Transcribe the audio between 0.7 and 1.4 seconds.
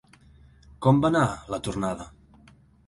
Com va anar